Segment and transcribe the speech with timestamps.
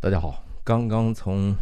[0.00, 1.52] 大家好，刚刚从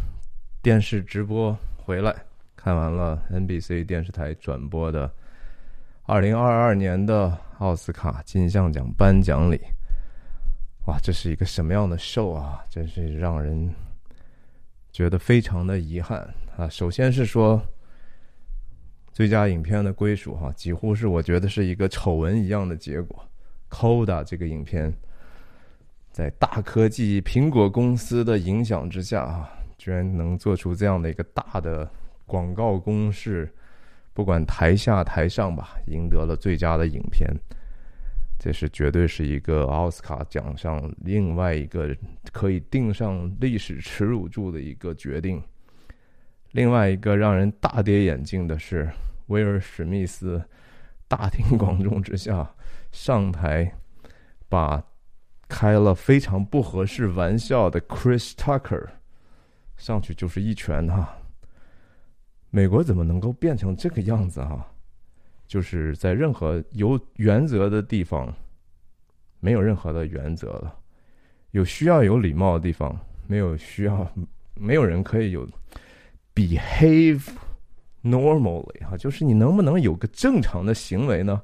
[0.61, 2.15] 电视直播回来，
[2.55, 5.11] 看完了 NBC 电视台转播的
[6.03, 9.59] 二零二二年的奥斯卡金像奖颁奖礼。
[10.85, 12.63] 哇，这是一个什么样的 show 啊！
[12.69, 13.73] 真是让人
[14.91, 16.69] 觉得非常的遗憾啊！
[16.69, 17.59] 首先是说，
[19.11, 23.27] 最佳影片的归属哈，几乎是我觉得是一个丑闻一样的结果。
[23.67, 24.93] Coda 这个影片。
[26.17, 31.87] 在大科技苹果公司的影响之下啊，居然能做出这样的一个大的
[32.25, 33.53] 广告公式，
[34.15, 37.31] 不管台下台上吧，赢得了最佳的影片，
[38.39, 41.95] 这是绝对是一个奥斯卡奖上另外一个
[42.31, 45.39] 可以定上历史耻辱柱的一个决定。
[46.53, 48.89] 另外一个让人大跌眼镜的是，
[49.27, 50.43] 威尔史密斯
[51.07, 52.55] 大庭广众之下
[52.91, 53.71] 上台
[54.49, 54.83] 把。
[55.47, 58.85] 开了非常不合适玩笑的 Chris Tucker
[59.77, 61.17] 上去就是一拳哈，
[62.49, 64.65] 美国怎么能够变成这个样子哈？
[65.47, 68.33] 就是在任何有原则的地方，
[69.39, 70.69] 没有任何的原则了；
[71.51, 74.11] 有需要有礼貌的地方，没有需要，
[74.55, 75.47] 没有人可以有
[76.35, 77.25] behave
[78.03, 81.41] normally 哈，就是你能不能有个正常的行为呢？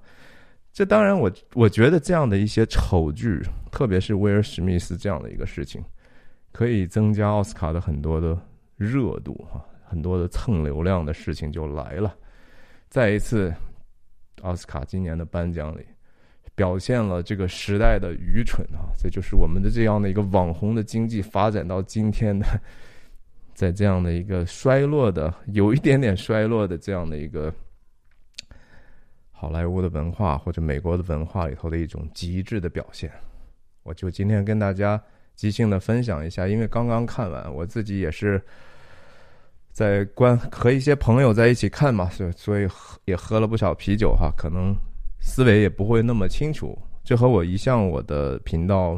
[0.73, 3.39] 这当然，我我觉得这样的一些丑剧，
[3.71, 5.79] 特别是威尔史密斯这样的一个事情，
[6.51, 8.35] 可以增加奥斯卡的很多的
[8.75, 12.15] 热度哈，很多的蹭流量的事情就来了。
[12.89, 13.53] 再一次，
[14.41, 15.85] 奥斯卡今年的颁奖里
[16.55, 18.89] 表现了这个时代的愚蠢啊！
[18.97, 22.47] 这就是我们的这样的一个网红的经济发展到今天的，
[23.53, 27.53] 在这样的一个衰落的、有一点点衰落的这样的一个。
[29.43, 33.11] 好莱坞的文化或者美国的文化里头的一种极致的表现，
[33.83, 34.97] 我就今天跟大家
[35.35, 36.47] 即兴的分享一下。
[36.47, 38.41] 因为刚刚看完，我自己也是
[39.73, 42.65] 在观和一些朋友在一起看嘛，所所以
[43.03, 44.73] 也喝了不少啤酒哈，可能
[45.19, 46.79] 思维也不会那么清楚。
[47.03, 48.97] 这和我一向我的频道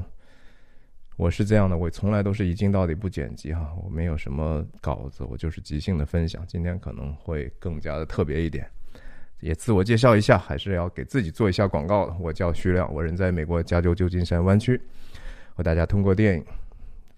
[1.18, 6.46] 我是这样的，我从来都是一镜到底不剪辑哈，我没有什么稿子，我就是即兴的分享。
[6.46, 8.70] 今天可能会更加的特别一点。
[9.46, 12.16] 也自我介绍一下，还是要给自己做一下广告的。
[12.20, 14.82] 我叫徐亮，我人在美国加州旧金山湾区，
[15.54, 16.44] 和大家通过电影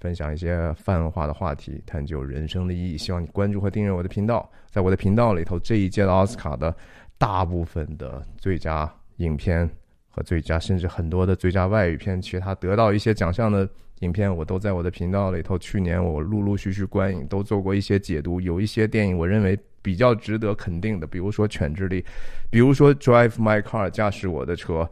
[0.01, 2.97] 分享一些泛化的话题，探究人生的意义。
[2.97, 4.51] 希望你关注和订阅我的频道。
[4.69, 6.75] 在我的频道里头，这一届的奥斯卡的
[7.17, 9.69] 大部分的最佳影片
[10.09, 13.65] 和最佳，甚至很多的最佳外语片，其他得到一些奖项的
[13.99, 15.57] 影片，我都在我的频道里头。
[15.57, 18.41] 去年我陆陆续续观影，都做过一些解读。
[18.41, 19.57] 有一些电影，我认为。
[19.79, 22.01] 比较值得肯定的，比如说《犬之力》，
[22.49, 24.89] 比如说《Drive My Car》驾驶我的车，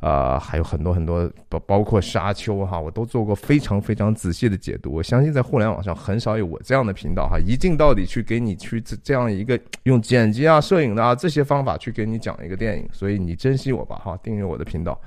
[0.00, 4.92] 啊，还有很多很多，包包括《沙丘》哈，我都做过非常非常仔细的解读。
[4.92, 15.00] 我相信在互联网上很少有我这样的频道哈，一镜到底去给你去这样一个用剪辑啊、摄影的啊这些方法去给你讲一个电影，所以你珍惜我吧哈，订阅我的频道，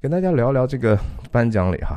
[0.00, 0.98] 跟大家聊聊这个
[1.30, 1.96] 颁奖礼哈。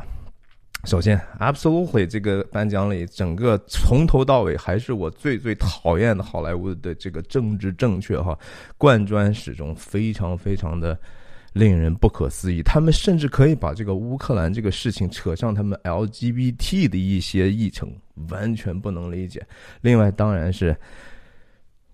[0.84, 8.38] 首先，Absolutely 这个颁奖礼整个从头到尾还是我最最讨厌的好莱坞的这个政治正确哈，
[8.78, 10.98] 贯穿始终，非常非常的
[11.52, 12.62] 令人不可思议。
[12.62, 17.92] 他们甚至可以把这个乌克兰这个事情扯上他们 LGBT 的一些议程，
[18.30, 19.44] 完全不能理解。
[19.80, 20.74] 另外，当然是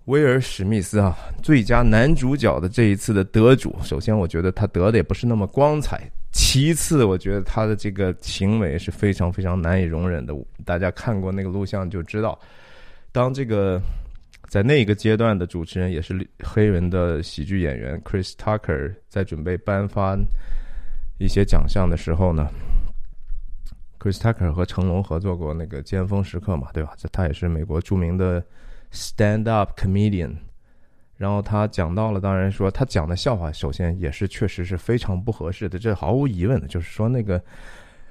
[0.05, 3.75] 威尔史密斯啊，最佳男主角的这一次的得主。
[3.83, 6.09] 首先，我觉得他得的也不是那么光彩。
[6.37, 10.35] 其次，我觉得他的这个行为是非常非常难以容忍的。
[10.65, 12.37] 大家看过那个录像就知道，
[13.13, 13.81] 当这个
[14.49, 20.19] 在那个阶段的主持人也是黑人的喜剧演员 Chris Tucker 在准备颁发
[21.19, 22.49] 一些奖项的时候呢
[24.01, 26.95] ，Chris Tucker 和成龙合作过那个《尖峰时刻》嘛，对吧？
[26.99, 28.45] 这他也是美国著名的
[28.93, 30.35] stand up comedian。
[31.25, 36.69] 然后他讲到了，当然说他讲的笑话，首先也是确实是非常不合适的，这毫无疑问的。
[36.69, 37.43] 就是说，那个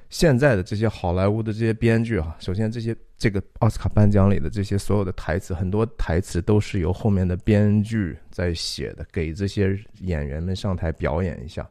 [0.10, 11.70] 现在的这些好莱坞的这些编剧哈， 首先这些这个奥斯卡颁奖里的这些所有的台词，很多台词都是由后面的编剧在写的，给这些演员们上台表演一下。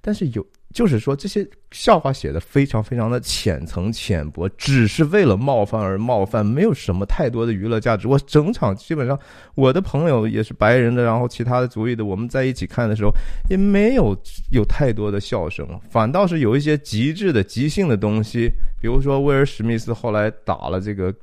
[0.00, 0.46] 但是有。
[0.74, 8.08] 就是说，这些笑话写的非常非常的浅层浅薄，只是为了冒犯而冒犯，没有什么太多的娱乐价值。
[8.08, 9.16] 我整场基本上，
[9.54, 13.12] 我的朋友也是白人的，然后其他的族裔的，我们在一起看的时候，
[13.48, 14.18] 也没有
[14.50, 18.50] 有太多的笑声，反倒是有一些极致的即兴的东西，
[18.82, 21.14] 比如说威尔史密斯后来打了这个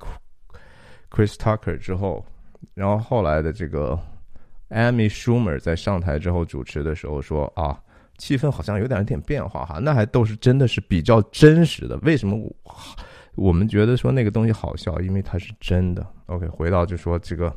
[1.09, 2.25] Chris Tucker 之后，
[2.74, 4.00] 然后后来的这个
[4.69, 7.77] Amy Schumer 在上台之后主持的时候说啊。
[8.18, 11.98] 气氛好像有点点变化哈，那还都是真的是比较真实的。
[12.04, 12.74] 为什么我
[13.36, 16.06] 我们觉得说那个东西好笑，因为它是真的。
[16.28, 17.54] OK，回到就说这个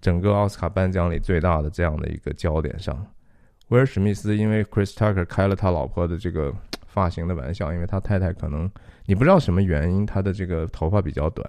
[0.00, 3.06] 整个奥斯卡颁奖里最大的这样的一个焦点上，
[3.68, 6.52] 威尔史密斯因为 Chris Tucker 开了他老婆的这个
[6.86, 8.70] 发型的玩笑，因为他太太可能
[9.06, 11.48] 你不知道什么原因，他的这个头发比较短。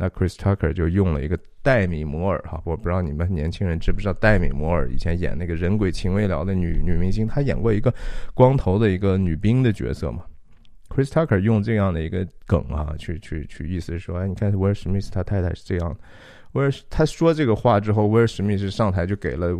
[0.00, 7.92] 那 Chris Tucker 就用了一个戴米摩尔哈，我不知道你们年轻人知不知道戴米摩尔以前演那个人鬼情未了的女女明星，她演过一个
[8.32, 10.24] 光头的一个女兵的角色嘛。
[10.88, 15.98] Chris Tucker 用这样的一个梗啊，去去去，意思是说，哎，你看威尔史密斯他太太是这样，
[16.52, 19.50] 威尔他说这个话之后，威尔史密斯上台就给了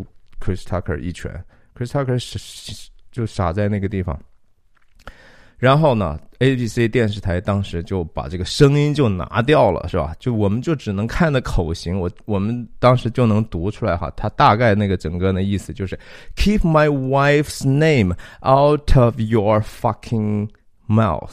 [0.41, 1.31] Chris Tucker 一拳
[1.77, 4.19] ，Chris Tucker 是就傻在那个地方。
[5.59, 10.15] 然后呢，ABC 电视台当时就把这个声音就拿掉了，是吧？
[10.21, 15.99] 就我们就只能看的口型，我我们当时就能读出来哈，他大概那个整个的意思就是
[16.37, 18.15] “Keep my wife's name
[18.47, 20.49] out of your fucking
[20.87, 21.33] mouth”，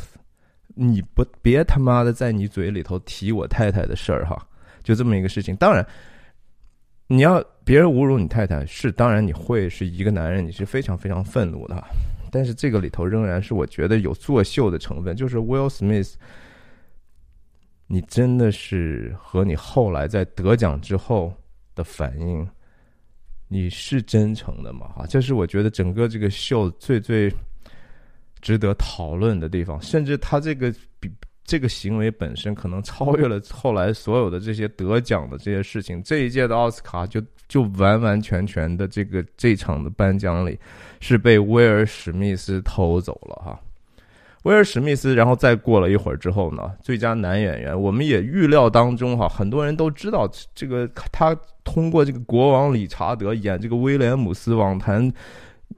[0.73, 4.43] 你不别他妈的在你嘴里头提我太太的事儿哈，
[4.83, 5.55] 就这么一个事情。
[5.57, 5.85] 当然，
[7.05, 11.83] 你要别人侮辱你太太是，当然你会是一个男人，你是非常非常愤怒的。
[12.35, 16.15] 但是这个里头仍然是我觉得有作秀的成分，就是 Will Smith，
[17.87, 21.33] 你真的是和你后来在得奖之后
[21.75, 22.45] 的反应，
[23.47, 24.89] 你是真诚的吗？
[24.89, 27.33] 哈，这是我觉得整个这个秀最最
[28.41, 31.09] 值得讨论的地方，甚至他这个比。
[31.47, 36.01] 这个行为本身可能超越了后来所有的这些得奖的这些事情。
[36.01, 40.59] 这一届的奥斯卡就就完完全全的这个这场的颁奖礼
[40.99, 43.59] 是被威尔史密斯偷走了哈。
[44.43, 55.11] 威尔史密斯，然后再过了一会儿之后呢，最佳男演员，我们也预料当中哈，很多人都知道这个他通过这个国王理查德演这个威廉姆斯网坛。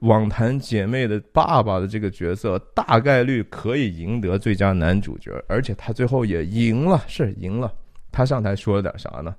[0.00, 7.72] 网坛姐妹的爸爸的这个角色大概率可以赢得最佳男主角，而且他最后也赢了，是赢了。
[8.12, 9.34] 他上台说了点啥呢？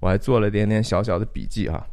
[0.00, 1.86] 我还做了点点小小的笔记哈。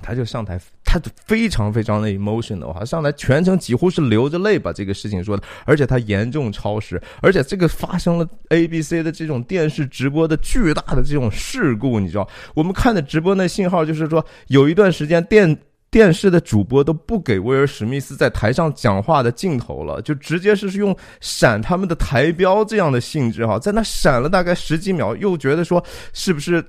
[0.00, 12.28] 他就上台，他非常非常的 emotional 哈，上来全程几乎是流着泪把这个事情说的，而且他严重超时，而且这个发生了 ABC 的这种电视直播的巨大的这种事故，你知道？
[12.54, 15.58] 我们看的直播那信号就是说，有一段时间电。
[15.90, 25.82] 电视的主播都不给威尔史密斯在台上讲话的镜头了，就直接是用闪他们的台标这样的性质哈，在那闪了大概十几秒，又觉得说
[26.12, 26.62] 是不是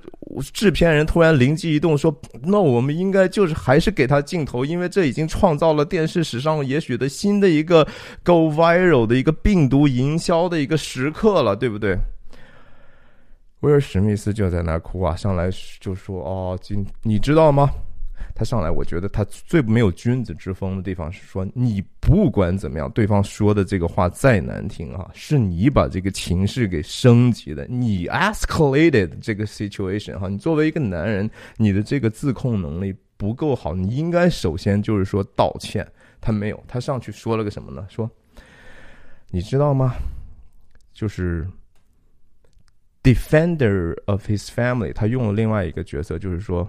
[0.54, 7.86] 制片人突然灵机一动说，那我们应该就是还是给他镜头，因为这已经创造了电视史上也许的新的一个
[8.24, 11.94] go viral 的一个病毒营销的一个时刻了，对不对？
[13.60, 17.70] 威尔史密斯就在那哭啊，上来就说哦，今你知道吗？
[18.40, 35.86] 他上来，我觉得他最没有君子之风的地方是说，你不管怎么样，对方说的这个话再难听啊，是你把这个情绪给升级的，你 escalated 这个 situation 哈，你作为一个男人，你的这个自控能力不够好，你应该首先就是说道歉。
[36.18, 37.86] 他没有，他上去说了个什么呢？
[37.90, 38.10] 说，
[39.28, 39.92] 你知道吗？
[40.94, 41.46] 就是
[43.02, 46.66] defender of his family，他用了另外一个角色，就是说。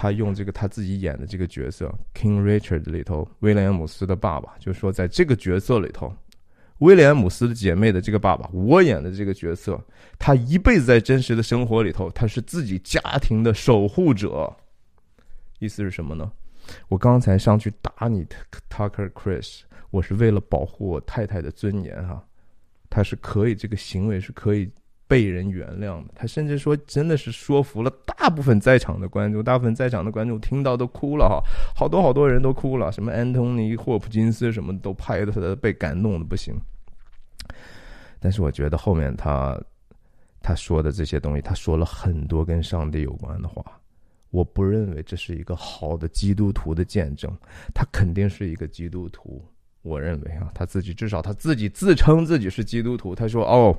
[0.00, 6.10] 他用这个他自己演的这个角色 King Richard 里头威廉姆斯的爸爸，就是说在这个角色里头，
[6.78, 9.78] 威廉姆斯的姐妹的这个爸爸，我演的这个角色，
[10.18, 14.50] 他一辈子在真实的生活里头，他是自己家庭的守护者。
[15.58, 16.32] 意思是什么呢？
[16.88, 18.26] 我刚才上去打你
[18.70, 19.60] Tucker Chris，
[19.90, 22.24] 我是为了保护我太太的尊严哈，
[22.88, 24.70] 他是可以这个行为是可以。
[25.10, 31.42] 被人原谅的，他甚至说，真的是说服了大部分在场的观众，大部分在场的观众听到都哭了哈，
[31.74, 36.54] 好多好多人都哭了，什么安东尼霍普金斯什么都拍的他被感动的不行。
[38.20, 39.60] 但是我觉得后面他
[40.40, 43.64] 他说的这些东西，他说了很多跟上帝有关的话，
[44.30, 47.28] 我不认为这是一个好的基督徒的见证，
[47.74, 49.44] 他肯定是一个基督徒，
[49.82, 53.76] 我认为啊，他自己至少他自己自称自己是基督徒，他说哦。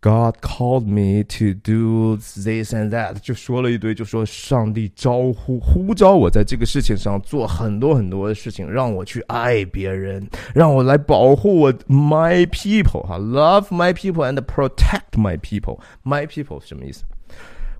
[0.00, 10.24] God called me to do this and that，就说了一堆，就说上帝招呼呼召我在这个事情上做很多很多的事情，让我去爱别人，
[10.54, 15.80] 让我来保护我 my people 哈，love my people and protect my people。
[16.04, 17.02] my people 什么意思？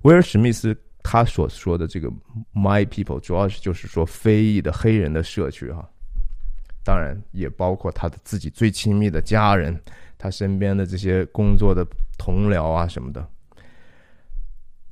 [0.03, 2.11] 威尔史密斯他所说的这个
[2.53, 5.89] my people，主要是就是说非裔的黑人的社区哈，
[6.83, 9.81] 当然也包括他的自己最亲密的家人。
[10.19, 11.87] 他身边的这些工作的
[12.19, 13.25] 同僚啊什么的，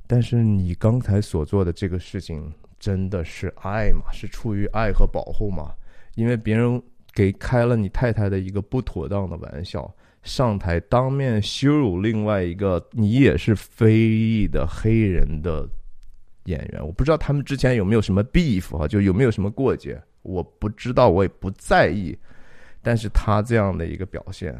[0.07, 4.09] 但是你刚才所做的这个事情真的是爱吗？
[4.13, 5.73] 是出于爱和保护吗？
[6.15, 6.81] 因为别人
[7.13, 9.93] 给开了你太太的一个不妥当的玩笑，
[10.23, 15.67] 上台当面羞辱另外一个你也是非裔的黑人的
[16.45, 16.85] 演员。
[16.85, 22.17] 我不知道他们之前有没有什么 beef 啊，就有没有什么过节，我不知道，我也不在意。
[22.81, 24.57] 但是他这样的一个表现。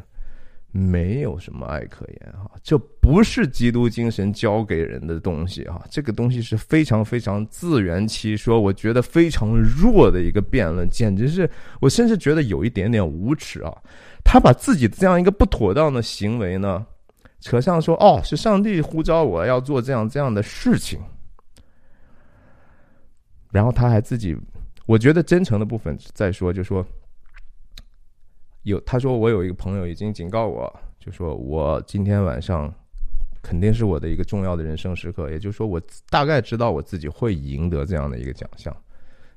[0.72, 13.76] 没有什么爱可言哈，这不是基督精神教给人的东西哈，这个东西是非常非常自圆其说，我觉得非常弱的一个辩论，简直是我甚至觉得有一点点无耻啊！
[14.24, 16.86] 他把自己这样一个不妥当的行为呢，
[17.40, 21.00] 扯上说哦，是上帝呼召我要做这样这样的事情，
[23.52, 24.38] 然后他还自己，
[24.86, 26.86] 我觉得真诚的部分再说，就说。
[28.68, 32.70] 有他说我有一个朋友已经警告我，就说我今天晚上
[33.42, 38.76] 肯定是我的一个重要的人生时刻，也就是说我大概知道我自己会赢得这样的一个奖项，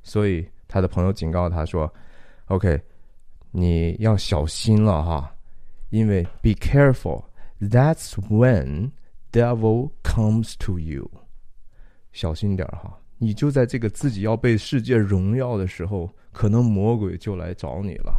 [0.02, 1.88] 所以他的朋友警告他说
[2.46, 2.80] ：“OK，
[3.52, 5.32] 你要小心了哈，
[5.90, 8.90] 因为 Be careful，That's when
[9.30, 11.08] devil comes to you，
[12.10, 18.12] 小心点哈，你就在这个自己要被世界荣耀的时候，可能魔鬼就来找你了。”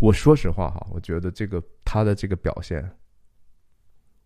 [0.00, 2.88] 我说实话哈，我觉得这个他的这个表现，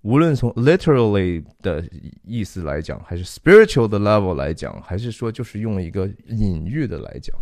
[0.02, 1.82] 无论从 literally 的
[2.22, 7.34] 意思来讲，还是 spiritual 的 level 来讲，还是说就是用一个隐喻的来讲，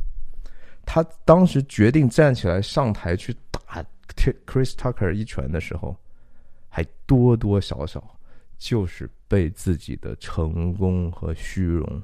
[0.86, 3.84] 他当时决定站起来上台去打
[4.46, 5.96] Chris Tucker 一拳的时候，
[6.68, 8.16] 还多多少少
[8.58, 12.00] 就是被自己的成功和虚荣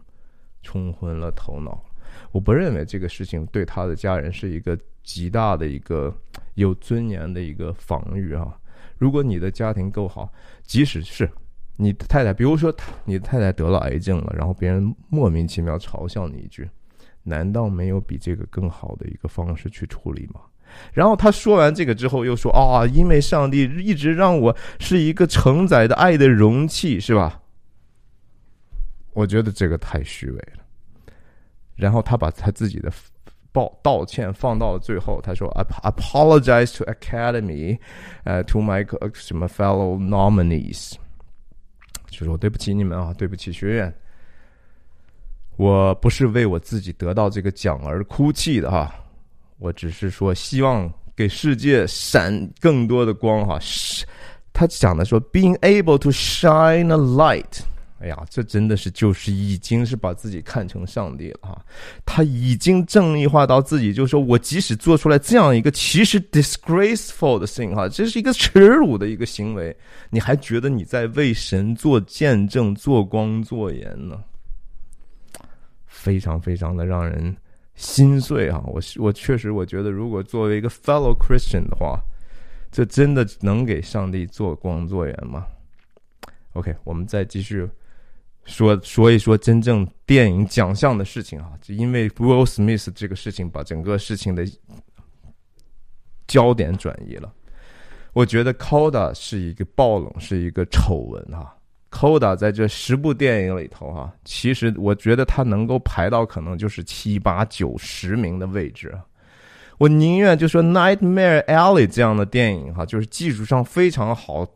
[0.60, 1.84] 冲昏了头脑。
[2.32, 4.76] 我不认为这个事情对他的家人是一个。
[5.06, 6.12] 极大的一个
[6.54, 8.58] 有尊严的一个防御啊！
[8.98, 10.30] 如果你的家庭够好，
[10.64, 11.30] 即使是
[11.76, 16.68] 你的太太，比如说你的太太得了癌症了，然后别人莫名其妙嘲笑你一句，
[17.22, 20.40] 难道没有比这个更好的一个方式去处理吗？
[20.92, 27.40] 然后他说完这个之后，又说啊，因为上帝一直让我是一个承载的爱的容器，是吧？
[29.12, 30.64] 我觉得这个太虚伪了。
[31.76, 32.92] 然后他把他自己的。
[33.56, 37.78] 道道歉放到了最后，他说：“I apologize to Academy，
[38.24, 40.92] 呃，to my 什么 fellow nominees，
[42.10, 43.94] 就说对不起你们啊，对不起学院，
[45.56, 48.94] 我不是为我自己得到这个奖而哭泣的哈，
[49.58, 53.58] 我只是说希望给世界闪更多的光哈。
[54.52, 57.60] 他讲的说，being able to shine a light。”
[57.98, 61.64] 哎呀，这真的是就是已经是把自己看成上帝了哈！
[62.04, 69.74] 他已经正义化到自己，就是说我即使做出来这样一个其实 disgraceful 的事情哈，这是一个耻辱的一个行为，
[70.10, 74.22] 你还觉得你在为神做见证、做光做盐呢？
[75.86, 77.34] 非常非常的让人
[77.76, 78.62] 心碎哈！
[78.66, 81.98] 我我确实我觉得，如果作为一个 fellow Christian 的话，
[82.70, 85.46] 这真的能给上帝做光做盐吗
[86.52, 87.66] ？OK，我们再继续。
[88.46, 94.46] 说说一说真正电影奖项的事情啊，就因为 Will Smith 这个事情，把整个事情的
[96.26, 97.32] 焦点转移了。
[98.12, 101.54] 我觉得 Coda 是一个爆冷，是一个丑闻哈。
[101.90, 108.96] Coda 在这十部电影里头哈，其实我觉得他能够排到可能就是七八九十名的位置。
[109.78, 114.46] 我宁愿就说 Nightmare Alley 这样的电影哈，就是技术上非常好。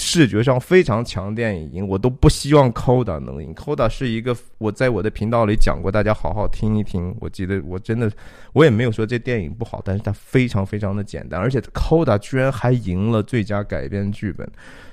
[0.00, 3.54] 视觉上非常强电影赢，我都不希望 Coda 能赢。
[3.54, 7.14] Coda 是一个我在我的频道里讲过，大家好好听一听。
[7.20, 8.10] 我记得我真的
[8.54, 14.50] 我也没有说这电影不好，但是它非常非常的简单，而且 Coda 居然还赢了最佳改编剧本，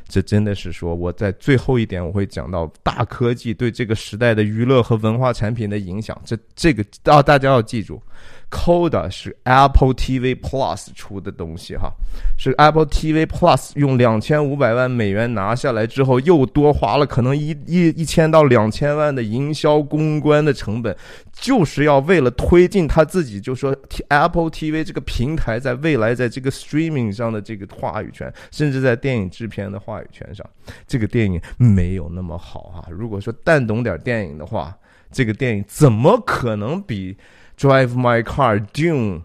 [0.08, 6.22] 这真的是说我在最后一点我会讲到大科技对这个时代的娱乐和文化产品的影响。
[6.26, 8.02] 这这个啊，大家要记住。
[8.50, 11.92] Coda 是 Apple TV Plus 出的东西哈，
[12.38, 20.96] 是 Apple TV Plus 用两千五百万美元拿下来之后，又多花了可能一一一千到两千万的营销公关的成本，
[21.34, 23.76] 就是要为了推进他自己，就说
[24.08, 30.50] Apple TV 这个平台在未来在这个 Streaming 上的这个话语权，甚至在电影制片的话语权上，
[30.88, 32.88] 这个电影没有那么好哈。
[32.90, 34.74] 如果说淡懂点电影的话，
[35.12, 37.18] 这个电影怎么可能比
[37.58, 39.22] ？Drive my car, Dune，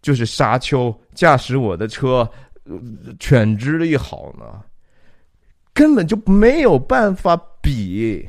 [0.00, 2.28] 就是沙丘驾驶我的车，
[3.18, 4.62] 犬之力好呢，
[5.74, 8.28] 根本就没有办法比，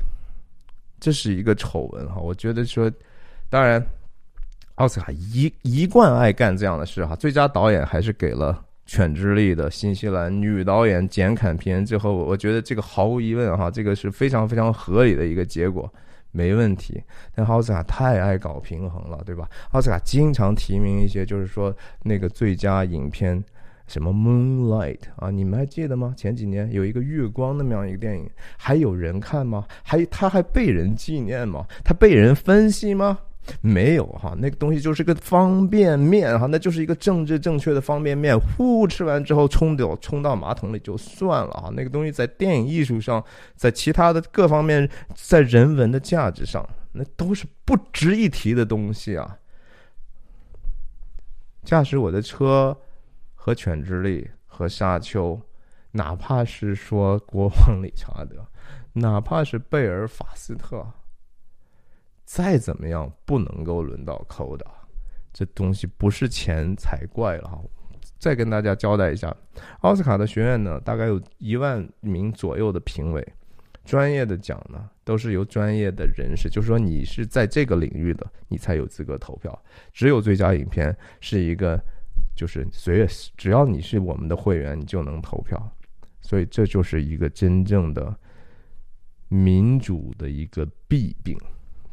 [1.00, 2.20] 这是一个丑闻哈。
[2.20, 2.92] 我觉得说，
[3.50, 3.86] 当然，
[4.76, 7.16] 奥斯卡一一贯爱干这样的事哈。
[7.16, 11.86] 最佳导演还是给了犬之力的新西兰女导演简·坎平。
[11.86, 15.92] 最后，我觉得这个毫无疑问哈，这个是非常非常合理的一个结果。
[16.38, 17.04] 没问题。
[17.34, 19.50] 但奥斯卡太爱搞平衡了，对吧？
[19.72, 23.44] 奥斯卡经常提名一些，就是说那个最佳影片。
[23.88, 25.32] 什么 Moonlight 啊？
[25.32, 26.14] 你们还记得吗？
[26.18, 29.66] 前几年有一个月光那么样一个电影，还有人看吗？
[29.82, 31.66] 还他还被人纪念吗？
[31.86, 33.18] 他被人分析吗？
[33.62, 41.72] 没有哈，那个东西就是个方便面哈，那就是一个政治正确的方便面，呼吃完之后冲掉冲到马桶里就算了哈。
[41.76, 43.24] 那个东西在电影艺术上，
[43.56, 49.38] 在其他的各方面，在人文的价值上，那都是不值一提的东西啊。
[51.64, 52.78] 驾驶我的车。
[53.40, 55.40] 和犬之力和沙丘，
[55.92, 58.46] 哪怕是说国王理查德，
[58.92, 60.86] 哪怕是贝尔法斯特，
[62.28, 64.70] 再怎么样不能够轮到寇达，
[65.32, 67.60] 这东西不是钱才怪了哈。
[68.20, 69.34] 再跟大家交代一下，
[69.80, 73.28] 奥斯卡的学院呢，大概有一万名左右的评委，
[73.86, 79.64] 专业的奖呢都是由专业的人士，就是说你是在这个领域的，你才有资格投票。
[79.94, 81.82] 只有最佳影片是一个。
[82.36, 83.04] 就是随
[83.36, 85.60] 只要你是我们的会员，你就能投票，
[86.22, 88.16] 所以这就是一个真正的
[89.28, 91.36] 民主的一个弊病，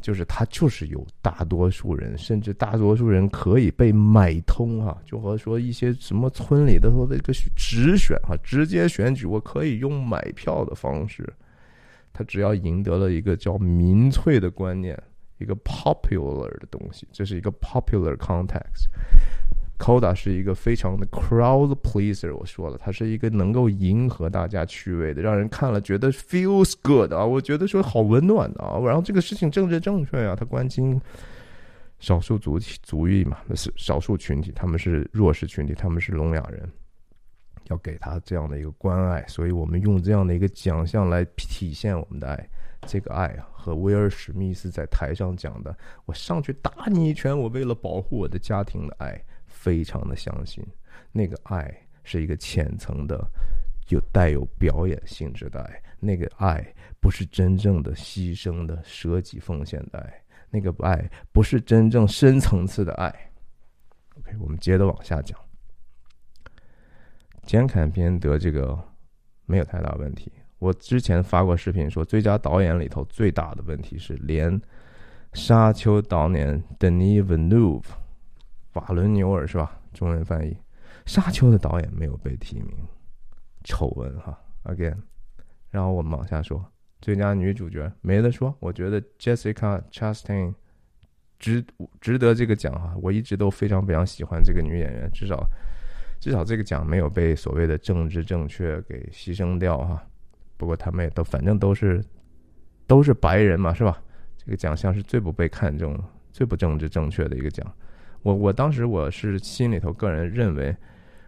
[0.04, 11.26] 就是他就是有大多数人，甚至大多数人可以被买通啊，就和说一些什么村里的说这个直选啊，直接选举，我可以用买票的方式，
[12.12, 14.94] 他只要赢得了一个叫民粹的观念，
[15.38, 18.90] 一个 popular 的东西，这是一个 popular context。
[19.84, 28.80] Coda 是一个非常的 crowd pleaser，我说了，它是一个能够迎合大家趣味的，让人看了觉得 feels good 啊，我觉得说好温暖的啊。
[28.80, 30.98] 然后这个事情政治正确啊，他关心
[31.98, 36.66] 少数族体族裔嘛，那是少数群体，他们是弱势群体，他们是聋哑人，
[37.68, 42.48] 要给他这样的一个关爱，所以我们用这样的一个奖项来体现我们的爱。
[42.86, 45.76] 这个爱啊，和威尔史密斯在台上讲的
[46.06, 49.22] “我上去打你一拳，我为了保护我的家庭的爱”。
[49.64, 50.62] 非常的相信，
[51.10, 53.18] 那个爱是一个浅层的，
[53.88, 55.82] 有带有表演性质的爱。
[55.98, 56.62] 那个爱
[57.00, 60.22] 不是真正的牺牲的、舍己奉献的爱。
[60.50, 63.08] 那个爱不是真正深层次的爱。
[64.18, 65.38] OK，我们接着往下讲。
[67.44, 68.78] 简坎片得这个
[69.46, 70.30] 没有太大问题。
[70.58, 74.60] 我之前发过视频说，最佳导演里头最大的问题是，连
[75.32, 78.03] 沙丘导演 Denis Villeneuve。
[78.74, 79.80] 瓦伦纽尔是吧？
[79.92, 80.50] 中文翻译，
[81.06, 82.76] 《沙丘》的导演没有被提名，
[83.62, 84.38] 丑闻哈。
[84.64, 84.96] Again，
[85.70, 86.64] 然后我们往下说，
[87.00, 90.54] 最佳女主角没得说，我觉得 Jessica Chastain
[91.38, 91.64] 值
[92.00, 92.96] 值得这个奖哈。
[93.00, 95.46] 我一直都非常非常喜欢这个女演员，至少
[96.18, 100.02] 至少这个奖没有被所谓的政治正确给牺牲掉哈。
[100.56, 102.04] 不过他们也都反正都是
[102.86, 104.02] 都是白人嘛，是吧？
[104.36, 105.96] 这个奖项是最不被看重、
[106.32, 107.64] 最不政治正确的一个奖。
[108.24, 110.74] 我我当时我是心里头个人认为，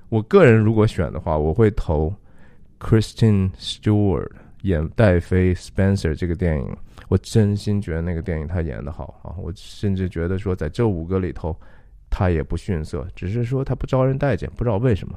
[0.09, 2.13] 我个人如果选的话，我会投
[2.81, 4.31] Kristen Stewart
[4.63, 6.77] 演戴妃 Spencer 这个电影。
[7.09, 9.37] 我真心觉得那个电影他演的好啊！
[9.39, 11.55] 我甚至觉得说，在这五个里头，
[12.11, 15.17] 他也不逊色，只是说他不招人待见，不知道为什么。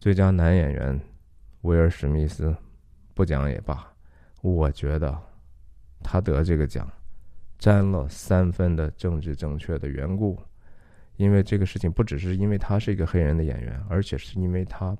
[0.00, 1.00] 最佳男演员
[1.62, 2.54] 威尔史密斯
[3.14, 3.86] 不讲也罢，
[4.42, 5.16] 我觉得
[6.02, 6.86] 他得这个奖。
[7.58, 10.38] 沾了三分的政治正确的缘故，
[11.16, 14.96] 因为这个事情不只是因为他是一个黑人的演员，而且是因为他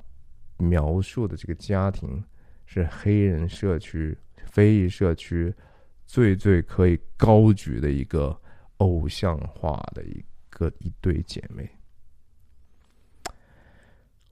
[0.56, 2.24] 描述的这个家庭
[2.64, 4.16] 是黑人社区、
[4.46, 5.54] 非裔社区
[6.06, 8.34] 最最可以高举的一个
[8.78, 11.68] 偶像化的一个一对姐妹。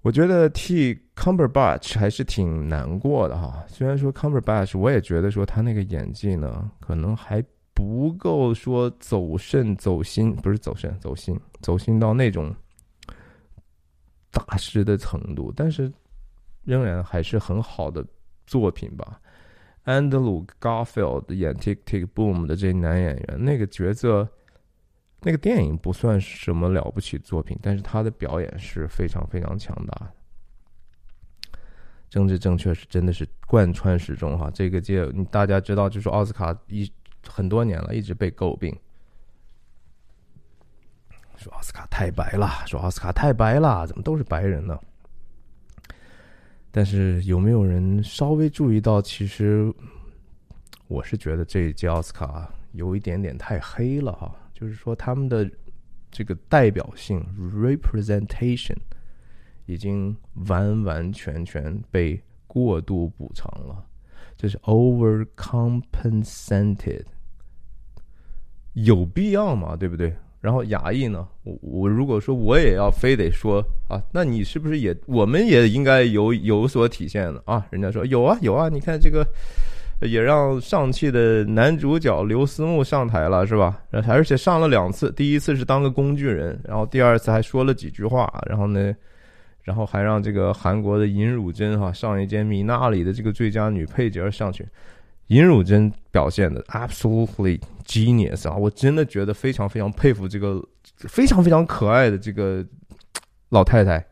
[0.00, 7.44] 我觉得替 Cumberbatch 还是挺难过的哈，虽然说 Cumberbatch 我也觉得说他那个演技呢，可能还。
[7.74, 12.54] 不够说走肾走心，不是走肾走心，走心到那种
[14.30, 15.92] 大师的程度，但是
[16.62, 18.06] 仍然还是很好的
[18.46, 19.20] 作品吧。
[19.82, 24.26] 安德鲁·加菲尔德演《Tick Tick Boom》的这男演员，那个角色，
[25.22, 31.58] 那个电影不算什么了不起作品，但是他的表演是非常非常强大的。
[32.08, 36.88] 政治正确是真的是贯穿始终哈，这个届大家知道，就是奥斯卡一。
[37.28, 38.76] 很多年了，一直被诟病，
[41.36, 44.78] 说奥斯卡太白了，说奥斯卡太白了，怎么都是白人呢？
[46.70, 49.00] 但是有没有人稍微注意到？
[49.00, 49.72] 其实
[50.88, 55.48] 我是觉得这一届奥斯卡有一点点太黑了哈，就是说他们的
[56.10, 58.76] 这个代表性 （representation）
[59.66, 60.16] 已经
[60.48, 63.86] 完完全全被过度补偿了。
[64.36, 67.04] 这是 overcompensated，
[68.74, 69.74] 有必要吗？
[69.74, 70.14] 对不对？
[70.40, 71.26] 然后亚裔呢？
[71.42, 77.40] 我我如果说我也要非得说啊，那你是不是也我们也应该有有所体现呢？
[77.46, 77.66] 啊？
[77.70, 79.26] 人家说有啊有啊，你看这个
[80.02, 83.80] 也让上汽的男主角刘思慕上台了是吧？
[83.90, 88.94] 而且上了两次，第一次是当个工具人，然后第二次还说了几句话，然后呢，
[89.62, 94.66] 然后还让这个韩国的尹汝贞哈上一届米娜里的这个最佳女配角上去。
[95.28, 98.56] 尹汝贞表现的 absolutely genius 啊！
[98.56, 100.62] 我真的觉得非常非常佩服这个
[100.96, 102.64] 非常非常可爱的这个
[103.50, 104.04] 老太太。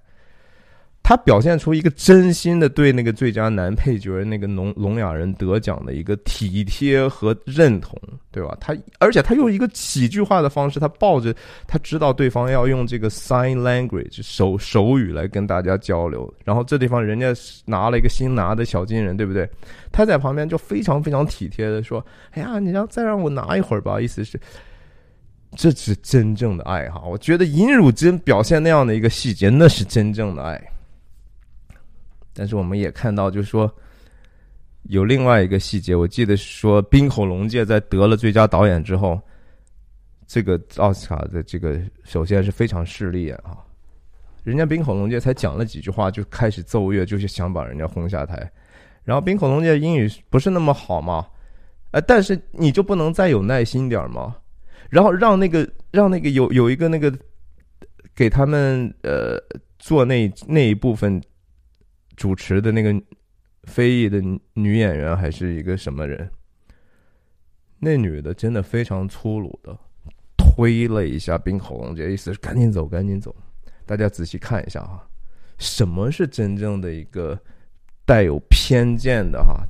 [1.05, 7.99] 他表现出一个真心的对那个最佳男配角那个聋聋哑人得奖的一个体贴和认同，
[8.31, 8.57] 对吧？
[8.61, 11.35] 他而且他用一个喜剧化的方式，他抱着
[11.67, 17.35] 他知道对方要用这个 sign language 手手语来跟大家交流，然后这地方人家
[17.65, 19.49] 拿了一个新拿的小金人，对不对？
[19.91, 24.41] 他在旁边就非常非常体贴的说：“哎呀，你让再让我拿一会儿吧。”意思是
[25.57, 27.03] 这是真正的爱哈！
[27.05, 30.59] 我觉得尹汝贞表现那样的一个细节，那是真正的爱。
[32.35, 33.71] 但是我们也看到，就是说
[34.85, 39.21] 有另外一个细节，我记得说冰口龙介在得了最佳导演之后，
[40.27, 43.59] 这个奥斯卡的这个首先是非常势利眼啊，
[44.45, 48.51] 人家冰口龙介才讲了几句话就开始奏乐，就是想把人家轰下台。
[49.05, 51.27] 然后冰口龙介英语不是那么好嘛，
[51.91, 54.35] 呃，但是你就不能再有耐心点吗？
[54.89, 57.13] 然后让那个让那个有有一个那个
[58.15, 59.37] 给他们呃
[59.79, 61.23] 做那那一部分。
[62.17, 62.95] 主持的那个
[63.65, 64.21] 非裔的
[64.55, 66.31] 女演员还是一个什么人？
[67.79, 69.77] 那女的真的非常粗鲁的
[70.37, 73.35] 推了一下冰口龙介，意思是赶紧走，赶紧走。
[73.85, 75.05] 大家仔细看一下哈，
[75.59, 77.39] 什么是真正的一个
[78.05, 79.67] 带有偏见的哈，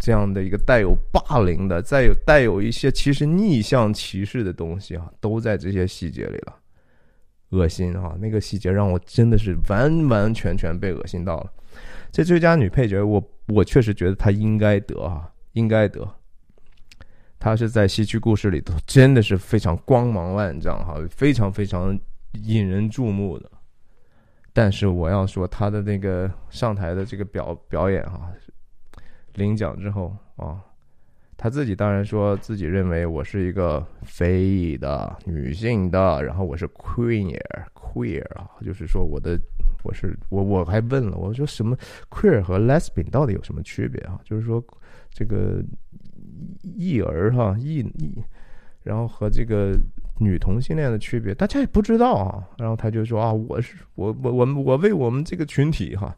[0.00, 6.56] 这样的一个带有霸凌的，再有带有一些其实逆向歧视的东西哈，都在这些细节里了。
[7.50, 11.52] 恶心哈，那个细节让我真的是完完全全被恶心到了。
[12.14, 16.08] 这最佳女配角，我我确实觉得她应该得啊，应该得。
[17.40, 21.98] 她是在《西区故事》里头真的是非常光芒万丈哈，非常非常
[22.34, 23.50] 引人注目的。
[24.52, 28.30] 但是我要说，她的那个上台的这个表表演哈，
[29.32, 30.62] 领奖之后啊，
[31.36, 37.42] 她自己当然说自己认为我是一个非裔的女性的，然后我是 queer
[37.74, 39.36] queer 啊，就是说我的。
[39.84, 41.76] 我是我我还问了，我说什么
[42.10, 44.18] queer 和 lesbian 到底有什么区别啊？
[44.24, 44.60] 就是说
[45.10, 45.62] 这个
[46.62, 48.12] 异儿哈异异，
[48.82, 49.78] 然后和这个
[50.18, 52.42] 女同性恋的区别，大家也不知道啊。
[52.58, 56.16] 然后他就说啊，我是我我我我为我们这个群体哈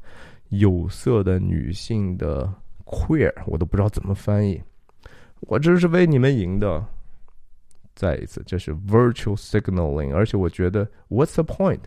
[0.50, 2.50] 有色的女性的
[2.84, 4.62] queer，我都不知道怎么翻译。
[5.40, 6.82] 我这是为你们赢的。
[7.94, 11.80] 再一次，这是 virtual signaling，而且我觉得 what's the point？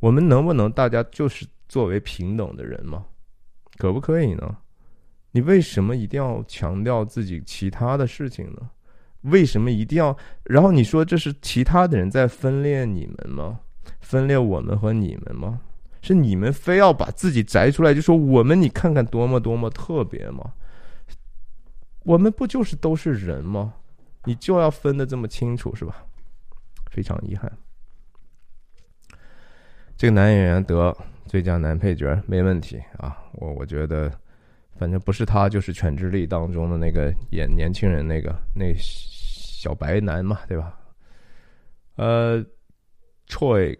[0.00, 3.06] 我们能不能大家就是作为平等的人吗？
[3.76, 4.58] 可不可以呢？
[5.32, 8.70] 你为什么一定要强调自己其他的事情呢？
[9.22, 10.16] 为什么一定要？
[10.44, 13.60] 然后你说这是其他的人在分裂你们吗？
[14.00, 15.60] 分裂我们和你们吗？
[16.00, 20.52] 是你们非要把自己摘出来，就说我们你看看多么多么特别吗？
[22.04, 23.74] 我们不就是都是人吗？
[24.24, 26.04] 你就要分的这么清楚是吧？
[26.90, 27.52] 非常遗憾。
[29.98, 34.08] 这个男演员得最佳男配角没问题啊，我我觉得，
[34.78, 40.78] 反正不是他就是《犬之力》当中的那个演年轻人那个那小白男嘛，对吧？
[41.96, 42.40] 呃
[43.26, 43.76] ，Troy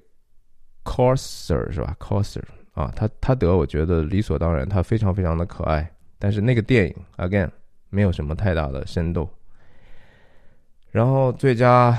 [0.82, 7.48] Corser 是吧？Corser 啊，他他得我觉得理所当然，他非常非常的可爱，但是那个电影 Again
[7.90, 9.30] 没有什么太大的深度。
[10.90, 11.96] 然后最佳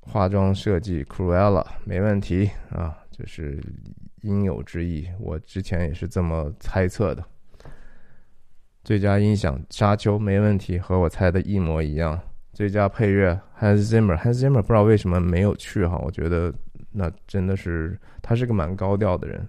[0.00, 2.98] 化妆设计 Cruella 没问题啊。
[3.16, 3.58] 就是
[4.20, 7.24] 应有之意，我之前也是这么猜测的。
[8.84, 12.20] 最佳音响《沙丘》没问题，和我猜的一模一样。
[12.52, 16.52] 最佳配乐 Hans Zimmer，Hans Zimmer 不知道为什么没有去哈，我觉得
[16.92, 19.48] 那真的是他是个蛮高调的人，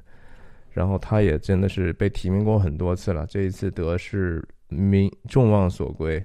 [0.71, 6.23] 然后他也真的是被提名过很多次了，这一次得是名众望所归，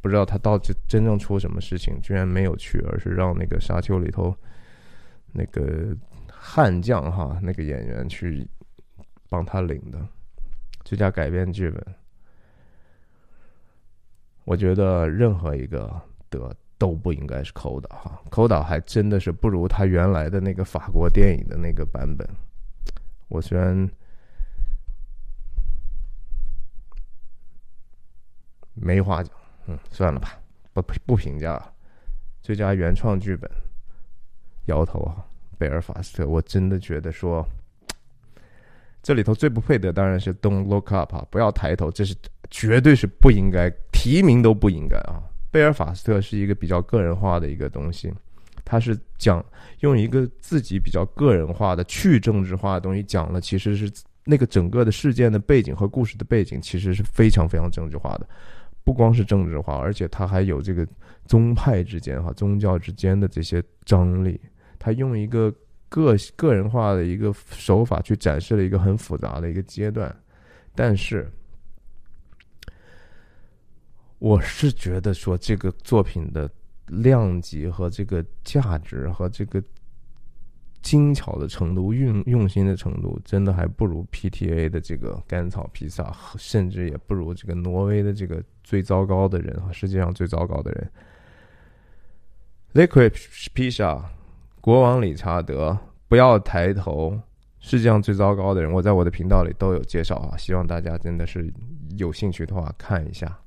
[0.00, 4.32] 不知道他到底真正出什么事情，居然没有去，而是让那个《沙丘》里头
[5.32, 5.94] 那个。
[6.48, 8.48] 悍将哈，那个演员去
[9.28, 9.98] 帮他领的
[10.84, 11.84] 最佳改编剧本，
[14.44, 22.26] 我觉得任何一个得都不应该是抠导哈，抠导还真的是不如他原来的那个法国电影的那个版本。
[23.26, 23.90] 我虽然
[28.72, 29.34] 没话讲，
[29.66, 30.38] 嗯，算了吧，
[30.72, 31.74] 不不评价了。
[32.40, 33.50] 最佳原创剧本，
[34.66, 35.26] 摇头啊，
[35.58, 37.46] 贝尔法斯特，我真的觉得说，
[39.02, 42.14] 这里头最不配的当然是 Don't Look Up 啊，不要抬头，这是
[42.50, 45.22] 绝对是不应该提名都不应该啊。
[45.50, 48.12] 贝尔法斯特是一个比较个人化的一个东西，
[48.64, 49.44] 他是讲
[49.80, 53.90] 用一个自己比较个人化的去政治化的东西讲了，其实是
[54.24, 58.28] 那个整个的事件的背景和故事的背景其实是非常非常政治化的。
[58.84, 60.86] 不光是政治化，而且它还有这个
[61.24, 64.40] 宗派之间、哈宗教之间的这些张力。
[64.78, 65.52] 他用一个
[65.88, 70.14] 个个人化的一个手法去展示了一个很复杂的一个阶段。
[70.74, 71.30] 但是，
[74.18, 76.50] 我是觉得说这个作品的
[76.86, 79.62] 量级和这个价值和这个。
[80.82, 90.88] 精巧的程度、用用心的程度，真的还不如 PTA 的这个甘草披萨，甚至也不如这个挪威的这个最糟糕的人啊，世界上最糟糕的人。
[92.72, 93.10] Liquid
[93.52, 94.00] Pizza，
[94.66, 97.16] 国王理查德，不要抬头，
[97.60, 101.54] 世界上最糟糕的人，我在我的频道里都有介绍啊，希望大家真的是
[101.98, 103.38] 有兴趣的话看一下。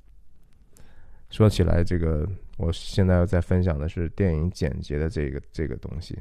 [1.29, 6.17] 说起来，这个我现在要再分享的是电影简洁的这个这个东西。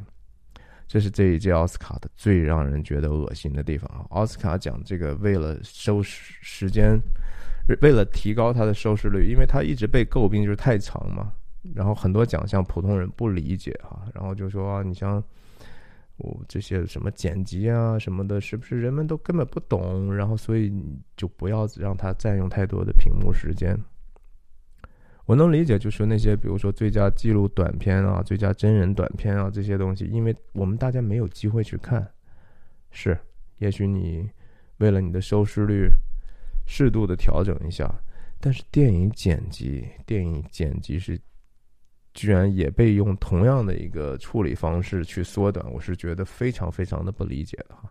[0.88, 4.04] 这是这一届奥斯卡的最让人觉得恶心的地方啊！
[4.10, 6.98] 奥斯卡奖这个为了收视时间，
[7.82, 11.32] 为了提高它的收视率，因为它一直被诟病就是太长嘛。
[11.74, 15.22] 然后很多奖项普通人不理解哈，然后就说你像
[16.16, 20.14] 我这些什么剪辑啊什么的，是不是人们都根本不懂？
[20.14, 20.72] 然后所以
[21.16, 23.78] 就不要让它占用太多的屏幕时间。
[25.26, 32.10] 我能理解，就是那些，比如说最佳纪录短片啊、最佳真人短片啊这些东西，因为我们大家没有机会去看。
[32.90, 33.16] 是，
[33.58, 34.26] 也许你
[34.78, 35.90] 为了你的收视率，
[36.66, 37.86] 适度的调整一下。
[38.40, 41.20] 但是电影剪辑，电影剪辑是
[42.18, 47.88] 居然也被用同样的一个处理方式去缩短，我是觉得非常非常的不理解的哈。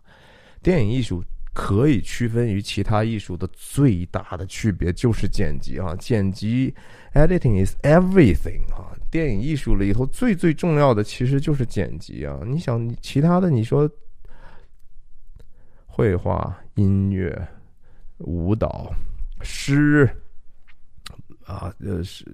[0.62, 1.24] 电影艺术。
[1.54, 6.72] 可以区分于其他艺术的最大的区别就是剪辑啊，剪辑
[7.14, 12.38] ，editing is everything 啊，电影艺术里头最最重要的其实就是剪辑啊。
[12.46, 13.90] 你想，其他的你说，
[15.86, 17.48] 绘画、音乐、
[18.18, 18.94] 舞蹈、
[19.40, 20.08] 诗，
[21.44, 22.24] 啊，呃是。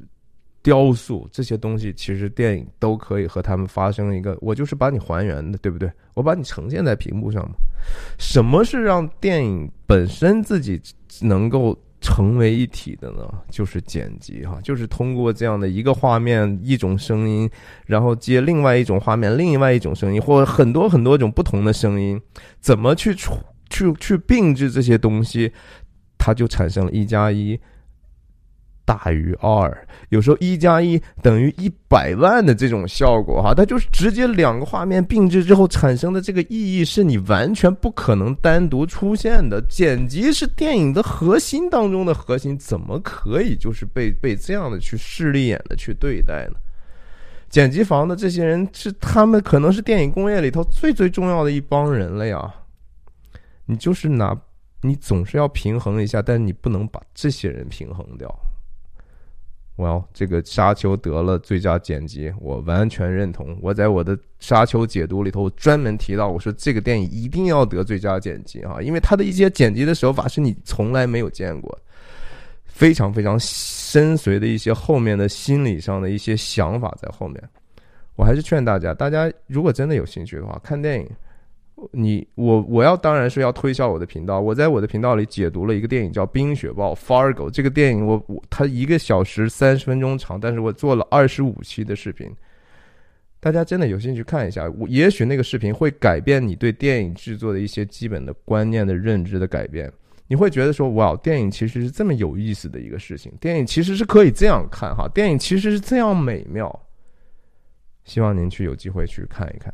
[0.65, 5.93] 雕塑这些东西，其实电影都可以和他们发生一个，我就是把你还原的，对不对？
[6.15, 7.55] 我把你呈现在屏幕上嘛。
[8.19, 10.81] 什么是让电影本身自己
[11.21, 13.29] 能够成为一体的呢？
[13.51, 17.51] 就是剪辑哈，就是通过这样的一个画面、一种声音，
[17.85, 22.19] 然后接另外一种画面、另外一种声音，或很多很多种不同的声音，
[22.61, 23.35] 怎么去处
[23.69, 25.53] 去去并置这些东西，
[26.17, 27.61] 它就产生了一加一。
[28.85, 39.61] 大于二，有时候一加一等于一百万的这种效果哈，它就是直接两个画面并置之后产生的这个意义，是你完全不可能单独出现的。
[39.63, 46.57] 剪辑是电影的核心当中的核心，怎么可以就是被被这样的去势利眼的去对待呢？
[47.49, 52.53] 剪辑房的这些人是他们可能是电影工业里头最最重要的一帮人了呀。
[53.67, 54.37] 你就是拿，
[54.83, 58.29] 你总是要平衡一下，但你不能把这些人平衡掉。
[59.77, 63.59] 哇，这个沙丘得了最佳剪辑，我完全认同。
[63.61, 71.77] 我在我的沙丘解读里头专门提到，我说这个电影一定要得最佳剪辑啊，因为它的一些剪辑的手法是你从来没有见过，
[72.65, 77.43] 非常非常深邃的一些后面的心理上的一些想法在后面。
[78.15, 81.11] 我还是劝大家，大家如果真的有兴趣的话，看电影。
[81.93, 84.41] 你我我要当然是要推销我的频道。
[84.41, 87.51] 我在我的频道里解读了一个电影叫《冰雪暴》（Fargo）。
[87.51, 92.31] 这个电影我我它一个小时三十分钟长，但是我做了二十五期的视频。
[93.41, 99.93] 大家真的有兴趣看一下，我也许那个视频会改变你对电影制作的一些基本的观念的认知的改变。
[100.27, 106.81] 你会觉得说，哇，电影其实是这么有意思的一个事情，电影其实是可以这样看哈，电影其实是这样美妙。
[108.05, 109.73] 希望您去有机会去看一看。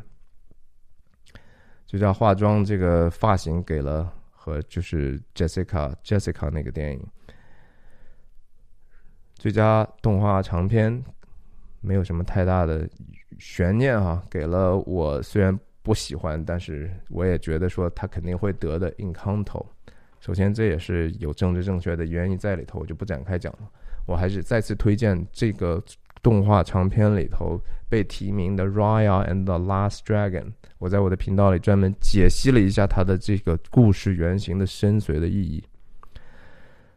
[1.91, 7.05] 就叫化妆这个发型给了和就是 Jessica Jessica 那个电影
[9.35, 11.05] 最佳动画长片
[11.81, 12.89] 没有什么太大的
[13.41, 19.67] 悬念哈，给了我虽然不喜欢，但是我也觉得说他肯定会得的 Encanto。
[20.21, 23.69] 首先这也是有政治正确的原因在里头，我就不展开讲了。
[24.07, 25.83] 我还是再次推荐这个
[26.23, 30.53] 动画长片里头被提名的 Raya and the Last Dragon。
[30.79, 35.63] 我在我的频道里专门解析了一下它的这个故事原型的深邃的意义。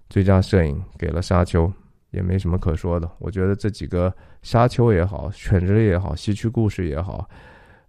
[0.09, 1.67] 最佳摄影给了《沙丘》，
[2.11, 3.09] 也没什么可说的。
[3.17, 7.27] 我觉得这几个沙丘也好，犬之力也好，西区故事也好，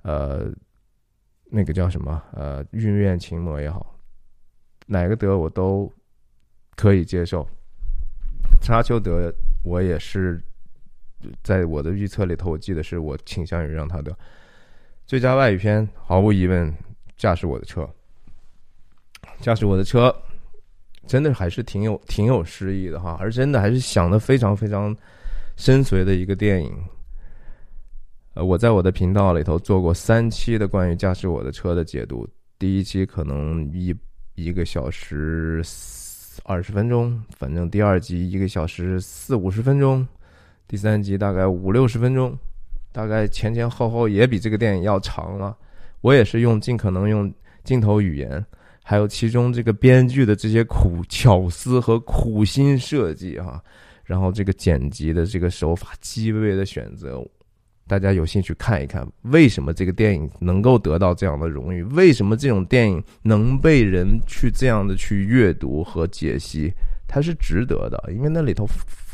[0.02, 0.50] 呃，
[1.50, 3.94] 那个叫什么呃，韵苑情魔也好，
[4.86, 5.92] 哪个得我都
[6.76, 7.46] 可以接受。
[8.62, 10.42] 沙丘得我也是
[11.42, 14.16] 在我的预测里头，我记得是我倾向于让他的
[15.06, 16.72] 最佳外语片，毫无疑问，
[17.16, 17.88] 驾驶我的车。
[19.40, 20.14] 驾驶我的车，
[21.06, 24.94] 真的还是挺有挺有诗意的哈，而真的还是想的非常非常
[25.56, 26.72] 深邃的一个电影。
[28.34, 33.94] 呃，我在我的频道里头做过三期的关于驾驶我的车的解读，第一期可能一
[34.34, 35.62] 一个小时
[36.44, 40.06] 二十分钟，反正第二集一个小时四五十分钟，
[40.66, 42.36] 第三集大概五六十分钟，
[42.92, 45.56] 大概前前后后也比这个电影要长了。
[46.00, 48.44] 我也是用尽可能用镜头语言。
[48.86, 53.58] 还有其中这个编剧的这些苦巧思和苦心设计哈，
[54.04, 57.26] 然后这个剪辑的这个手法极为的选择，
[57.86, 61.82] 大家有兴趣看一看，为什么这个电影能够得到这样的荣誉？
[61.84, 66.70] 为什么这种电影能被人去这样的去阅读和解析？
[67.08, 68.66] 它是值得的，因为那里头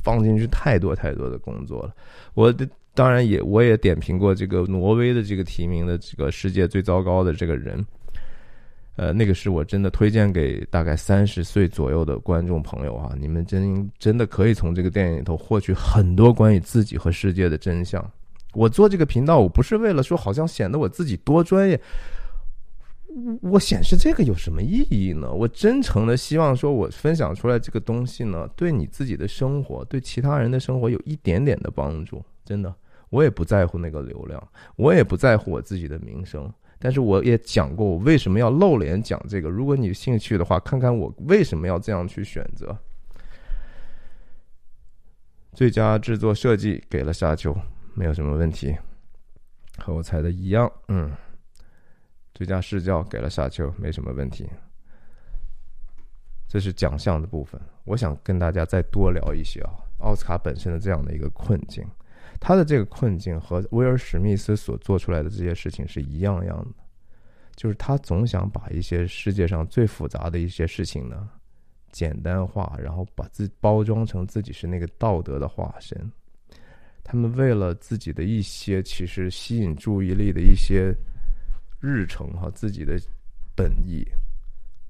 [0.02, 1.94] 放进去太多太多的工作了。
[2.34, 7.84] 我的当然也我也点评过这个挪威的这个提名的这个世界最糟糕的这个人。
[8.96, 18.04] 呃，那个是我真的推荐给大概三十岁左右的观众朋友啊，你们真真的可以从这个电影里头获取很多关于自己和世界的真相。
[18.52, 21.80] 我做这个频道，我不是为了说好像显得我自己多专业，
[23.42, 25.32] 我显示这个有什么意义呢？
[25.32, 32.22] 我真诚的希望说，我分享出来这个东西呢，对你自己的生活，对其他人的生活有一点点的帮助。
[32.44, 32.74] 真的，
[33.08, 36.52] 我也不在乎那个流量，我也不在乎我自己的名声。
[36.78, 39.50] 但是我也讲过，我为什么要露脸讲这个。
[39.50, 42.74] 如果你有兴趣的话，看看我为什么要这样去选择。
[45.52, 47.54] 最佳制作设计给了沙丘，
[47.92, 48.74] 没有什么问题，
[49.76, 50.72] 和我猜的一样。
[50.88, 51.10] 嗯，
[52.40, 54.48] 最佳视角给了沙丘，没什么问题。
[56.48, 61.86] 这是奖项的部分，我想跟大家再多聊一些啊，奥斯卡本身的这样的一个困境。
[62.40, 66.82] 他的这个困境和威尔史密斯所做出来的这些事情是一样样的，
[67.56, 71.28] 就是他总想把一些世界上最复杂的一些事情呢
[71.92, 76.10] 简单化，然后把自包装成自己是那个道德的化身。
[77.04, 80.94] 他们为了自己的一些其实吸引注意力的一些
[81.80, 83.00] 日程和自己的
[83.56, 84.06] 本意，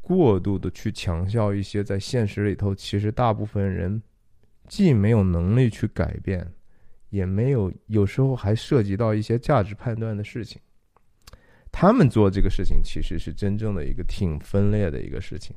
[0.00, 4.02] 过度的去强调一些在现实里头其实大部分人
[4.68, 6.52] 既没有能力去改变。
[7.08, 10.62] 也没有，有时候还涉及到一些价值判断的事情。
[11.72, 15.56] 他们做这个事情其实是真正的一个挺分裂的一个事情。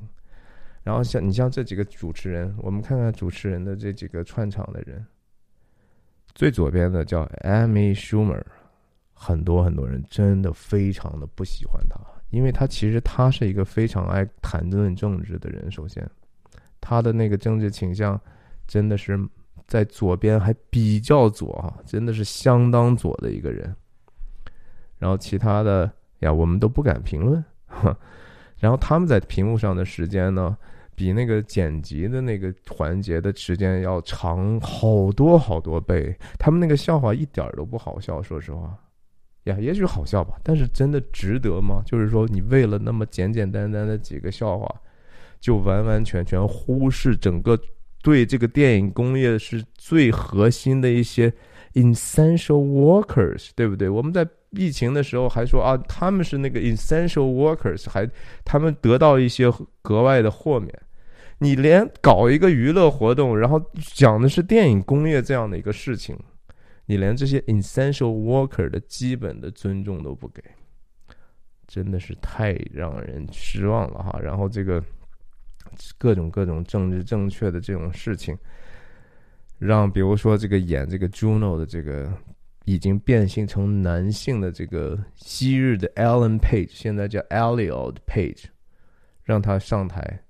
[0.82, 5.06] 然后像你像这几个主持人，我们看看主持人的这几个串场的人。
[6.34, 8.42] 最左边的叫 Amy Schumer，
[9.24, 11.98] 很多很多人真的非常的不喜欢他，
[12.30, 15.70] 因为他其实他是一个非常爱谈论政治的人。
[15.70, 16.08] 首先，
[16.80, 18.20] 他的那个政治倾向
[18.66, 19.18] 真的是。
[19.66, 23.74] 在左边还比较左哈，真的是相当左的一个人。
[24.98, 27.42] 然后其他的呀，我们都不敢评论。
[28.60, 30.54] 然后他们在屏幕上的时间呢，
[30.94, 36.14] 比那个剪辑的那个环节的时间要长好多好多倍。
[36.38, 38.78] 他们那个笑话一点都不好笑，说实话。
[39.44, 41.82] 呀，也许好笑吧，但是真的值得吗？
[41.86, 44.66] 就是说，你为了那么简简单单的几个笑话，
[45.40, 47.58] 就完完全全忽视整个。
[48.02, 51.32] 对这个电影工业是最核心的一些
[51.72, 53.88] essential workers，对不对？
[53.88, 58.06] 我们在疫情的时候还说啊，他们是那个 essential workers，还
[58.44, 60.70] 他们得到一些格外的豁免。
[61.38, 63.58] 你连搞一个娱乐活动，然后
[63.94, 66.14] 讲的是电影工业这样的一个事情，
[66.86, 70.42] 你连这些 essential worker 的基本的尊重都不给，
[71.66, 74.18] 真的是太让人失望了哈。
[74.20, 74.82] 然后这个。
[75.98, 78.36] 各种各种政治正确的这种事情，
[79.58, 82.12] 让比如说这个演这个 Juno 的这个
[82.64, 88.44] 已经变性成男性的这个昔日的 Alan Page，现在叫 Elliot Page，
[89.24, 90.22] 让他上台，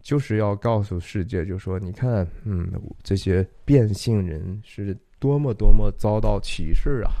[0.00, 2.72] 就是要告诉世界，就说你看，嗯，
[3.04, 7.12] 这些变性人是多么多么遭到歧视啊！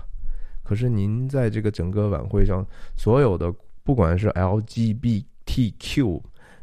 [0.64, 6.20] 可是您在这个整个晚会上，所有的不管是 LGBTQ。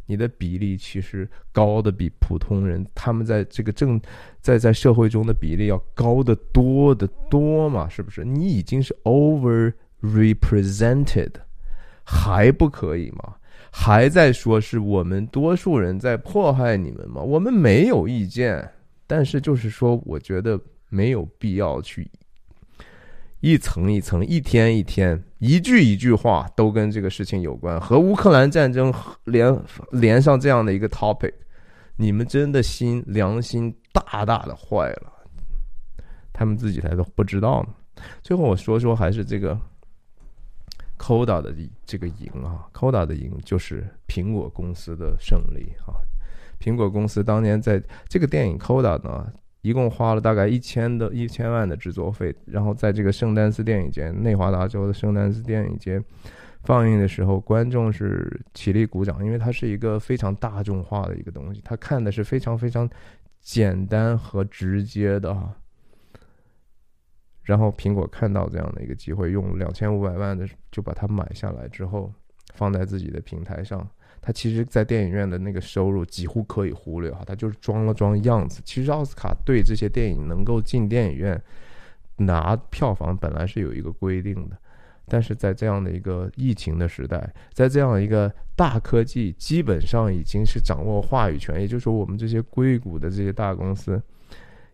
[0.10, 4.00] 你的比例其实高的比普通人，他们在这个正
[4.40, 7.90] 在在社会中的比例要高得多得多嘛？
[7.90, 8.24] 是不是？
[8.24, 11.32] 你已经是 over represented，
[12.06, 13.36] 还不可以吗？
[13.70, 17.22] 还在说是我们多数人在迫害你们吗？
[17.22, 18.66] 我们没有意见，
[19.06, 20.58] 但是就是说，我觉得
[20.90, 22.10] 没有必要去
[23.40, 28.94] 一层一层、一天一天、一句一句话都跟这个事情有关，和乌克兰战争
[29.26, 29.56] 连
[29.92, 31.34] 连上这样的一个 topic，
[31.96, 35.14] 你们真的心良心大大的坏了，
[36.34, 38.04] 他们自己还都不知道呢。
[38.22, 39.60] 最后我说说还是这个。
[41.00, 41.54] Coda 的
[41.86, 45.94] 这个赢啊，Coda 的赢就是苹果公司的胜利啊。
[46.60, 47.80] 苹果公司当年在
[48.10, 49.32] 这个电影 Coda 呢，
[49.62, 56.02] 一共花了大概一千的一千万的制作费，然后在这个圣丹斯电影节，内华达州的圣丹斯电影节
[56.64, 62.90] 放映的时候，观众是起立鼓掌，因为它是一个非常大众化的一个东西，他看的是非常非常
[63.40, 65.56] 简单和直接的哈。
[67.44, 72.12] 然后苹果看到这样的一个机会，用两千五百万的就把它买下来之后，
[72.58, 73.88] 放在自己的平台上。
[74.20, 78.62] 他其实，在电影院的那个收入几乎可以忽略哈，他就是装了装样子。
[78.66, 81.42] 其实奥斯卡对这些电影能够进电影院
[82.18, 84.58] 拿票房本来是有一个规定的，
[85.08, 94.02] 但是在这样的一个疫情的时代，在这样一个大科技基本上已经是掌握话语权，也就是说，我们这些硅谷的这些大公司。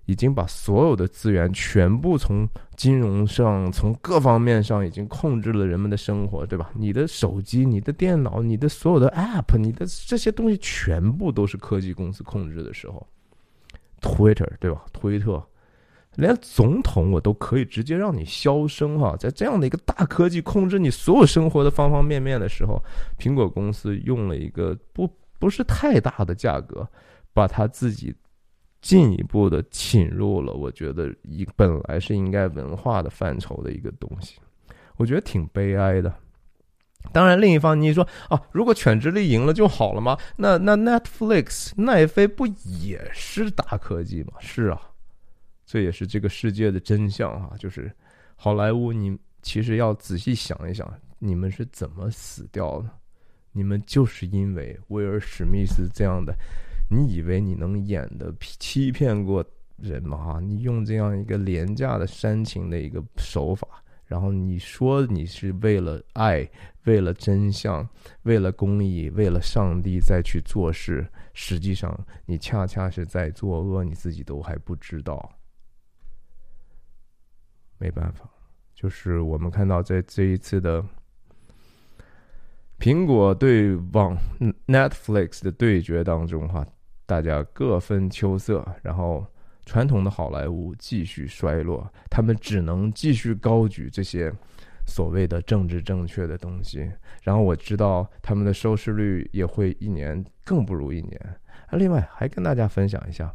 [0.06, 2.46] 已经把所有的资源全部从
[2.76, 6.72] 金融上、从各方面上已经控制了人们的生活，对吧？
[6.76, 13.08] 你的手机、你的电脑、你的所有的 App、你的这些东西全部都是科技公司控制的时候
[14.02, 14.84] ，Twitter 对吧？
[14.92, 15.42] 推特，
[16.16, 19.16] 连总统我都可以直接让你消声哈。
[19.18, 22.78] 在这样的一个大科技控制你所有生活的方方面面的时候，
[23.18, 26.86] 苹果公司用了一个不不是太大的价格，
[27.34, 28.14] 把他自己。
[28.84, 34.38] 进一步的侵入了，我觉得一本来是应该文化的范畴的一个东西，
[34.98, 36.14] 我觉得挺悲哀的。
[37.12, 40.18] 当然，另一方你说啊，如果犬之力赢了就好了吗？
[40.36, 44.34] 那那 Netflix 奈飞不也是大科技吗？
[44.40, 44.82] 是啊，
[45.66, 47.52] 这也是这个世界的真相啊。
[47.58, 47.90] 就是
[48.36, 52.90] 好莱坞，你其实要仔细想一想，你们是怎么死掉的？
[53.54, 56.36] 你们就是因为威尔史密斯这样的。
[56.94, 59.44] 你以为你能演的欺骗过
[59.78, 60.40] 人吗？
[60.40, 63.68] 你用这样一个廉价的煽情的一个手法，
[64.06, 66.48] 然后你说你是为了爱、
[66.84, 67.88] 为了真相、
[68.22, 75.30] 为了公义、为了上帝再去做事，实际上你恰恰是在作恶，你自己都还不知道。
[77.80, 78.30] 没办法，
[78.76, 80.86] 就是我们看到在这一次的。
[82.80, 84.18] 苹果对网
[84.68, 86.68] Netflix 的对决当中，哈，
[87.06, 89.26] 大家各分秋色，然后
[89.66, 94.32] 传统的好莱坞继续衰落，他们只能继续高举这些
[94.86, 96.90] 所谓的政治正确的东西。
[97.22, 101.20] 然后我知道他们的收视率也会一年更不如一年。
[101.68, 103.34] 啊，另外还跟大家分享一下，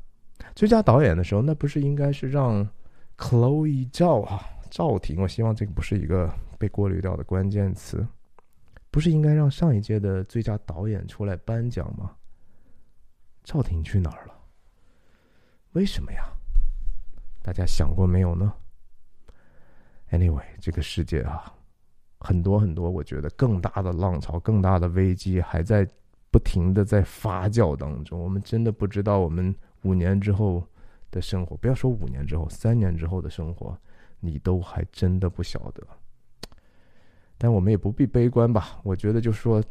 [0.55, 2.69] 最佳导演的时候，那不是应该是让
[3.17, 5.21] Chloe 赵啊赵婷？
[5.23, 8.07] 我希望这个不是一个被过滤掉的关键词。
[8.91, 12.13] 不是应该让上一届的最佳导演出来颁奖吗？
[13.49, 14.35] 赵婷去哪儿了？
[15.73, 16.23] 为什么呀？
[17.41, 18.53] 大家想过没有呢
[20.11, 21.51] ？Anyway，这个世界啊，
[22.21, 25.89] 很多很多，我觉得更大的浪潮、更大的危机还在
[26.31, 28.21] 不停的在发酵当中。
[28.21, 30.63] 我们真的不知道我们五年之后
[31.11, 33.75] 的生活，不要说五年之后，三年之后的生活，
[34.21, 35.83] 你都还真的不晓得。
[37.39, 38.79] 但我们也不必悲观吧？
[38.83, 39.65] 我觉得，就说，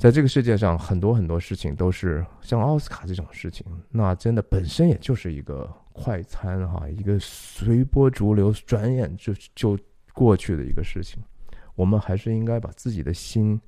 [0.00, 9.78] 在这个世界上，很多很多事情都是像奥斯卡这种事情，那真的本身也就是一个快餐哈，一个随波逐流、转眼就就
[10.14, 11.22] 过去的一个事情。
[11.74, 13.60] 我们还是应该把自己的心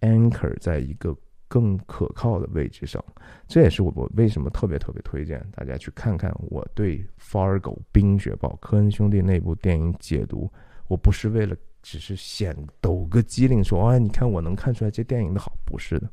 [0.00, 1.14] anchor 在一个
[1.46, 3.04] 更可靠的位置上。
[3.46, 7.60] 这也是我我为什么特别特别推荐大家去看看我对《Fargo》
[7.92, 10.50] 冰雪暴科恩兄弟那部电影解读。
[10.88, 11.54] 我不是为了
[11.84, 16.10] 只是显抖个机灵说，哎，你看我能看出来这电影的好，不是的，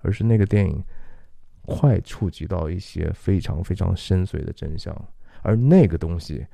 [0.00, 0.84] 而是那个电影
[1.62, 4.94] 快触及到一些非常非常深邃的真相，
[5.40, 6.46] 而那个东西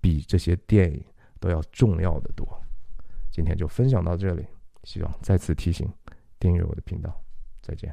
[0.00, 1.04] 比这些电影
[1.40, 2.46] 都要重要的多。
[3.28, 4.46] 今天就分享到这里，
[4.84, 5.92] 希望再次提醒
[6.38, 7.20] 订阅我的频道，
[7.60, 7.92] 再见。